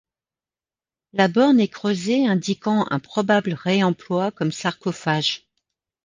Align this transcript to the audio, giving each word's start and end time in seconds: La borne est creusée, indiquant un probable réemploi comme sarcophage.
La 1.13 1.27
borne 1.27 1.59
est 1.59 1.67
creusée, 1.67 2.25
indiquant 2.25 2.87
un 2.89 2.97
probable 2.99 3.53
réemploi 3.53 4.31
comme 4.31 4.51
sarcophage. 4.51 5.47